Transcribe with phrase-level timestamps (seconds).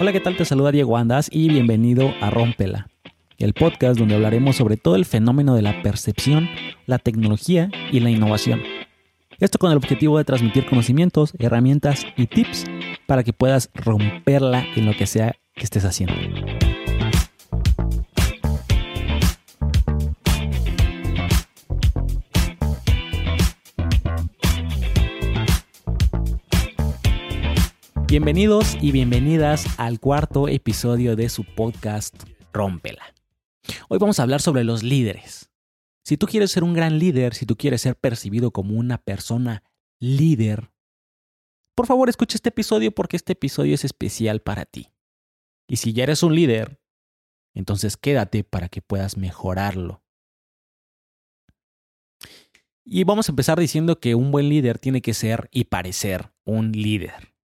[0.00, 0.36] Hola, ¿qué tal?
[0.36, 2.88] Te saluda Diego Andas y bienvenido a Rómpela,
[3.36, 6.48] el podcast donde hablaremos sobre todo el fenómeno de la percepción,
[6.86, 8.62] la tecnología y la innovación.
[9.40, 12.66] Esto con el objetivo de transmitir conocimientos, herramientas y tips
[13.08, 16.14] para que puedas romperla en lo que sea que estés haciendo.
[28.08, 32.14] Bienvenidos y bienvenidas al cuarto episodio de su podcast
[32.54, 33.14] Rómpela.
[33.90, 35.50] Hoy vamos a hablar sobre los líderes.
[36.06, 39.62] Si tú quieres ser un gran líder, si tú quieres ser percibido como una persona
[40.00, 40.70] líder,
[41.74, 44.94] por favor escucha este episodio porque este episodio es especial para ti.
[45.68, 46.80] Y si ya eres un líder,
[47.52, 50.02] entonces quédate para que puedas mejorarlo.
[52.86, 56.72] Y vamos a empezar diciendo que un buen líder tiene que ser y parecer un
[56.72, 57.37] líder.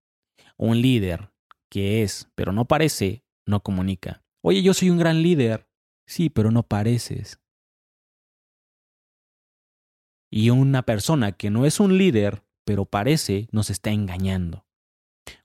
[0.57, 1.31] Un líder
[1.69, 4.23] que es, pero no parece, no comunica.
[4.41, 5.67] Oye, yo soy un gran líder.
[6.07, 7.41] Sí, pero no pareces.
[10.31, 14.65] Y una persona que no es un líder, pero parece, nos está engañando.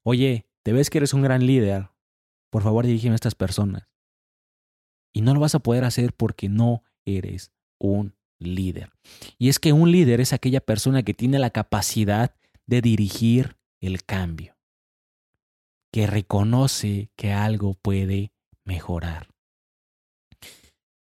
[0.03, 1.91] Oye, ¿te ves que eres un gran líder?
[2.51, 3.89] Por favor, dirígeme a estas personas.
[5.13, 8.93] Y no lo vas a poder hacer porque no eres un líder.
[9.39, 12.37] Y es que un líder es aquella persona que tiene la capacidad
[12.67, 14.60] de dirigir el cambio
[15.93, 18.33] que reconoce que algo puede
[18.65, 19.29] mejorar.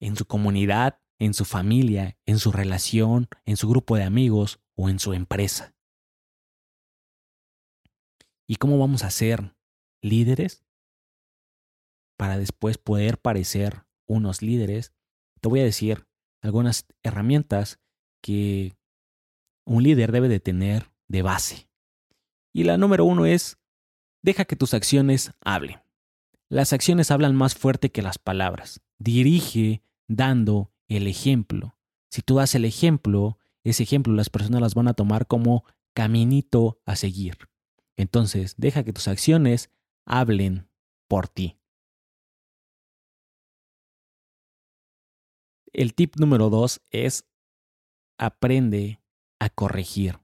[0.00, 4.88] En su comunidad, en su familia, en su relación, en su grupo de amigos o
[4.88, 5.74] en su empresa.
[8.48, 9.54] ¿Y cómo vamos a ser
[10.02, 10.64] líderes?
[12.16, 14.94] Para después poder parecer unos líderes,
[15.40, 16.08] te voy a decir
[16.42, 17.78] algunas herramientas
[18.22, 18.76] que
[19.66, 21.70] un líder debe de tener de base.
[22.52, 23.59] Y la número uno es
[24.22, 25.80] Deja que tus acciones hablen.
[26.48, 28.80] Las acciones hablan más fuerte que las palabras.
[28.98, 31.76] Dirige dando el ejemplo.
[32.10, 35.64] Si tú das el ejemplo, ese ejemplo las personas las van a tomar como
[35.94, 37.48] caminito a seguir.
[37.96, 39.70] Entonces, deja que tus acciones
[40.04, 40.68] hablen
[41.08, 41.56] por ti.
[45.72, 47.26] El tip número dos es
[48.18, 49.00] aprende
[49.38, 50.18] a corregir.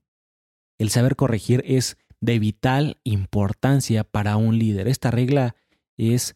[0.78, 4.88] El saber corregir es de vital importancia para un líder.
[4.88, 5.56] Esta regla
[5.96, 6.34] es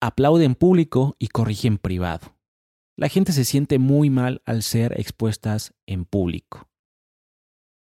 [0.00, 2.36] aplaude en público y corrige en privado.
[2.96, 6.68] La gente se siente muy mal al ser expuestas en público.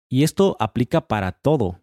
[0.09, 1.81] Y esto aplica para todo,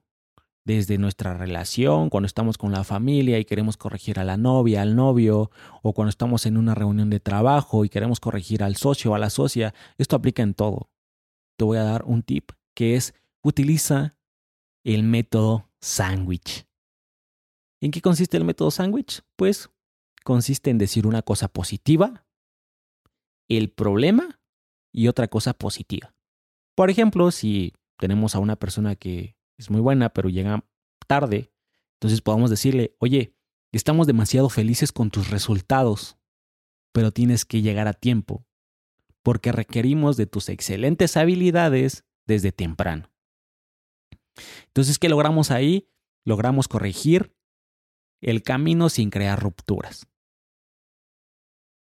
[0.64, 4.96] desde nuestra relación, cuando estamos con la familia y queremos corregir a la novia, al
[4.96, 5.50] novio,
[5.82, 9.18] o cuando estamos en una reunión de trabajo y queremos corregir al socio o a
[9.18, 10.90] la socia, esto aplica en todo.
[11.58, 14.16] Te voy a dar un tip que es utiliza
[14.84, 16.66] el método sándwich.
[17.80, 19.22] ¿En qué consiste el método sándwich?
[19.36, 19.70] Pues
[20.22, 22.26] consiste en decir una cosa positiva,
[23.48, 24.40] el problema
[24.92, 26.14] y otra cosa positiva.
[26.74, 30.64] Por ejemplo, si tenemos a una persona que es muy buena pero llega
[31.06, 31.52] tarde,
[31.94, 33.34] entonces podemos decirle, oye,
[33.72, 36.18] estamos demasiado felices con tus resultados,
[36.92, 38.46] pero tienes que llegar a tiempo,
[39.22, 43.13] porque requerimos de tus excelentes habilidades desde temprano.
[44.66, 45.88] Entonces, ¿qué logramos ahí?
[46.24, 47.34] Logramos corregir
[48.20, 50.06] el camino sin crear rupturas.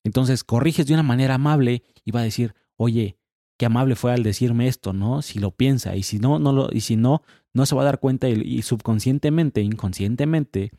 [0.04, 3.20] Entonces, corriges de una manera amable y va a decir, oye,
[3.58, 5.22] qué amable fue al decirme esto, ¿no?
[5.22, 7.22] Si lo piensa y si no, no lo, y si no,
[7.54, 10.72] no se va a dar cuenta y, subconscientemente, inconscientemente,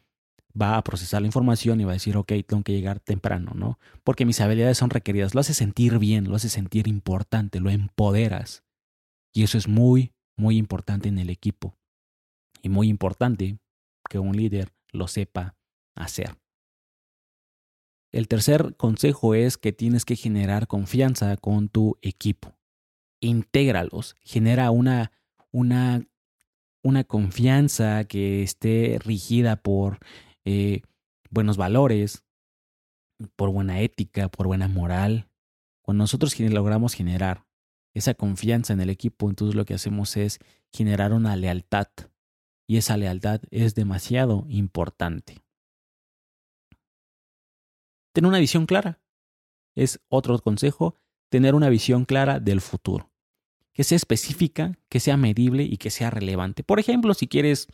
[0.61, 3.79] va a procesar la información y va a decir, ok, tengo que llegar temprano, ¿no?
[4.03, 5.35] Porque mis habilidades son requeridas.
[5.35, 8.65] Lo hace sentir bien, lo hace sentir importante, lo empoderas.
[9.33, 11.77] Y eso es muy, muy importante en el equipo
[12.63, 13.59] y muy importante
[14.09, 15.55] que un líder lo sepa
[15.95, 16.37] hacer.
[18.11, 22.57] El tercer consejo es que tienes que generar confianza con tu equipo.
[23.21, 25.13] Intégralos, genera una,
[25.53, 26.09] una,
[26.83, 29.99] una confianza que esté rigida por
[30.45, 30.83] eh,
[31.29, 32.25] buenos valores,
[33.37, 35.29] por buena ética, por buena moral.
[35.83, 37.45] Cuando nosotros logramos generar
[37.95, 40.39] esa confianza en el equipo, entonces lo que hacemos es
[40.73, 41.89] generar una lealtad.
[42.67, 45.43] Y esa lealtad es demasiado importante.
[48.13, 49.01] Tener una visión clara.
[49.75, 50.97] Es otro consejo,
[51.31, 53.11] tener una visión clara del futuro.
[53.73, 56.63] Que sea específica, que sea medible y que sea relevante.
[56.63, 57.69] Por ejemplo, si quieres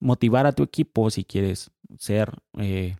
[0.00, 2.96] motivar a tu equipo, si quieres ser, eh,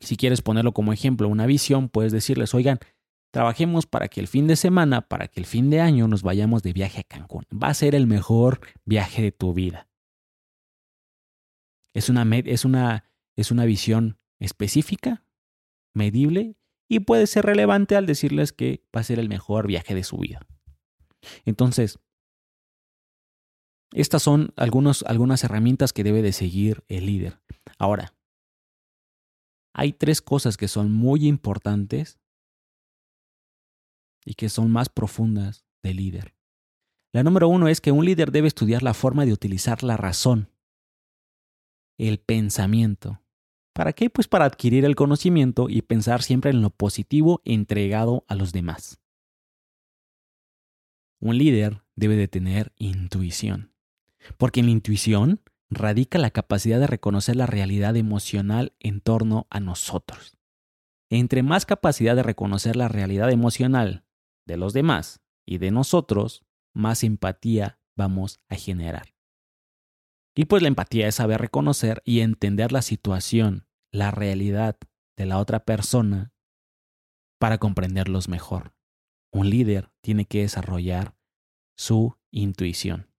[0.00, 2.80] si quieres ponerlo como ejemplo, una visión, puedes decirles, oigan,
[3.30, 6.62] Trabajemos para que el fin de semana, para que el fin de año nos vayamos
[6.62, 7.44] de viaje a Cancún.
[7.52, 9.88] Va a ser el mejor viaje de tu vida.
[11.92, 13.04] Es una, es una,
[13.36, 15.24] es una visión específica,
[15.94, 16.56] medible
[16.88, 20.16] y puede ser relevante al decirles que va a ser el mejor viaje de su
[20.16, 20.40] vida.
[21.44, 21.98] Entonces,
[23.92, 27.40] estas son algunos, algunas herramientas que debe de seguir el líder.
[27.78, 28.14] Ahora,
[29.74, 32.18] hay tres cosas que son muy importantes
[34.24, 36.34] y que son más profundas del líder.
[37.12, 40.50] La número uno es que un líder debe estudiar la forma de utilizar la razón,
[41.98, 43.22] el pensamiento.
[43.72, 44.10] ¿Para qué?
[44.10, 49.00] Pues para adquirir el conocimiento y pensar siempre en lo positivo entregado a los demás.
[51.20, 53.72] Un líder debe de tener intuición,
[54.36, 59.60] porque en la intuición radica la capacidad de reconocer la realidad emocional en torno a
[59.60, 60.38] nosotros.
[61.10, 64.04] Entre más capacidad de reconocer la realidad emocional
[64.48, 69.14] de los demás y de nosotros, más empatía vamos a generar.
[70.34, 74.78] Y pues la empatía es saber reconocer y entender la situación, la realidad
[75.16, 76.32] de la otra persona
[77.38, 78.74] para comprenderlos mejor.
[79.32, 81.16] Un líder tiene que desarrollar
[81.76, 83.10] su intuición.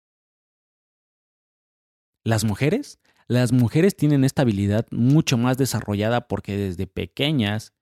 [2.26, 7.74] Las mujeres, las mujeres tienen esta habilidad mucho más desarrollada porque desde pequeñas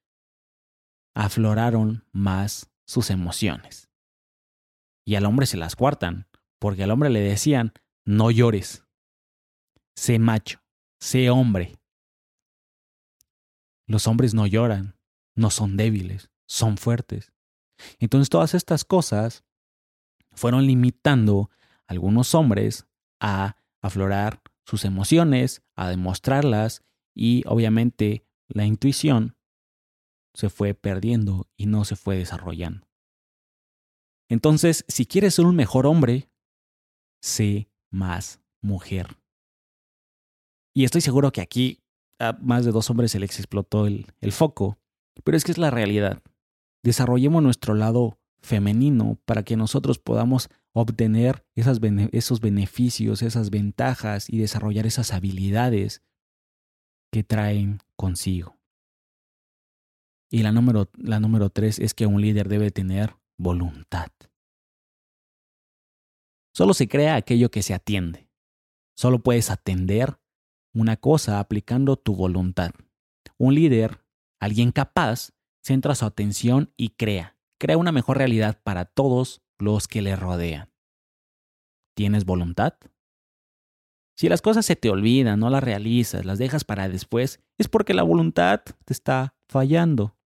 [1.16, 3.90] afloraron más sus emociones.
[5.06, 6.28] Y al hombre se las cuartan,
[6.60, 7.74] porque al hombre le decían,
[8.06, 8.84] no llores,
[9.96, 10.64] sé macho,
[11.00, 11.78] sé hombre.
[13.86, 14.98] Los hombres no lloran,
[15.36, 17.32] no son débiles, son fuertes.
[18.00, 19.44] Entonces todas estas cosas
[20.34, 21.52] fueron limitando
[21.88, 22.88] a algunos hombres
[23.20, 26.84] a aflorar sus emociones, a demostrarlas
[27.14, 29.37] y obviamente la intuición
[30.38, 32.88] se fue perdiendo y no se fue desarrollando.
[34.30, 36.30] Entonces, si quieres ser un mejor hombre,
[37.20, 39.18] sé más mujer.
[40.76, 41.80] Y estoy seguro que aquí
[42.20, 44.78] a más de dos hombres se les explotó el, el foco,
[45.24, 46.22] pero es que es la realidad.
[46.84, 54.86] Desarrollemos nuestro lado femenino para que nosotros podamos obtener esos beneficios, esas ventajas y desarrollar
[54.86, 56.04] esas habilidades
[57.12, 58.57] que traen consigo.
[60.30, 64.12] Y la número, la número tres es que un líder debe tener voluntad.
[66.54, 68.30] Solo se crea aquello que se atiende.
[68.96, 70.20] Solo puedes atender
[70.74, 72.72] una cosa aplicando tu voluntad.
[73.38, 74.04] Un líder,
[74.40, 75.34] alguien capaz,
[75.64, 77.38] centra su atención y crea.
[77.60, 80.72] Crea una mejor realidad para todos los que le rodean.
[81.96, 82.74] ¿Tienes voluntad?
[84.16, 87.94] Si las cosas se te olvidan, no las realizas, las dejas para después, es porque
[87.94, 90.17] la voluntad te está fallando.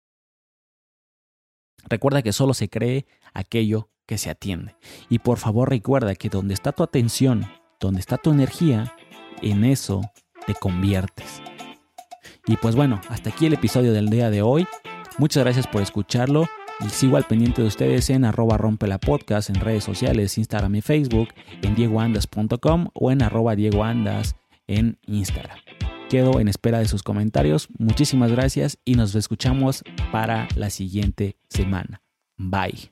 [1.90, 4.76] Recuerda que solo se cree aquello que se atiende.
[5.10, 7.46] Y por favor recuerda que donde está tu atención,
[7.80, 8.94] donde está tu energía,
[9.42, 10.02] en eso
[10.46, 11.42] te conviertes.
[12.48, 14.68] Y pues bueno, hasta aquí el episodio del día de hoy.
[15.18, 16.48] Muchas gracias por escucharlo.
[16.86, 20.76] Y sigo al pendiente de ustedes en arroba rompe la podcast en redes sociales, Instagram
[20.76, 21.30] y Facebook,
[21.62, 24.36] en diegoandas.com o en arroba diegoandas
[24.66, 25.58] en Instagram.
[26.12, 27.70] Quedo en espera de sus comentarios.
[27.80, 29.82] Muchísimas gracias y nos escuchamos
[30.12, 32.02] para la siguiente semana.
[32.38, 32.92] Bye.